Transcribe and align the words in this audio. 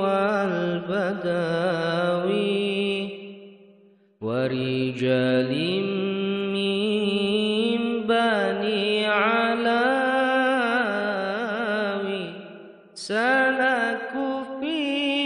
والبداوي 0.00 1.40
ورجال 4.20 5.52
من 6.54 7.78
بني 8.06 9.06
علاوي 9.06 10.20
سلكوا 12.94 14.38
في 14.60 15.19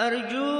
أرجو 0.00 0.59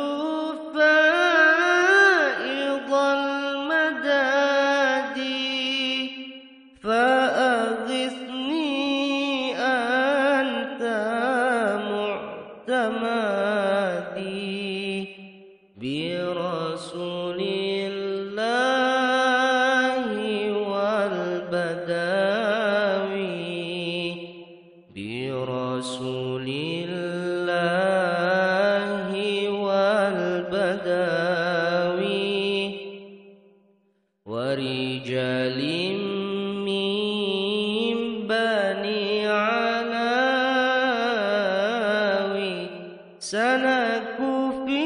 سلكوا 43.31 44.65
في 44.65 44.83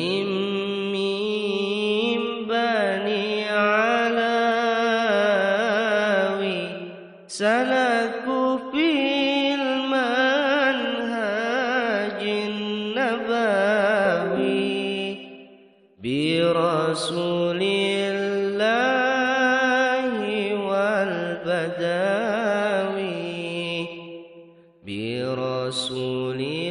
برسول 16.96 17.60
الله 17.62 18.56
والبداوي 20.68 21.86
برسول 24.88 26.40
الله 26.42 26.65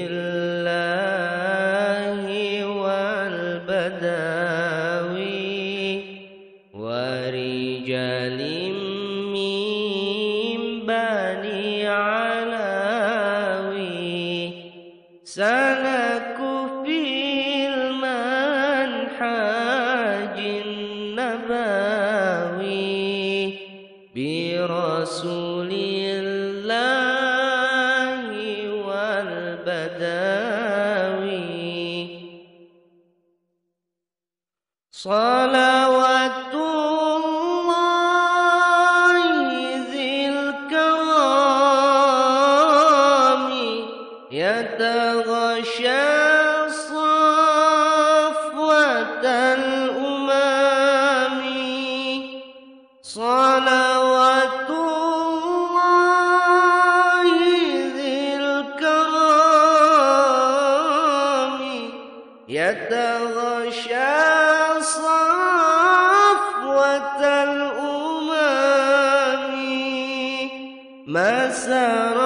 والبداوي 29.67 31.45
صلوات 34.93 35.34
يتغشى 62.49 64.01
صفوة 64.81 66.35
الأمم 67.45 68.35
ما 71.07 71.51
سار 71.51 72.19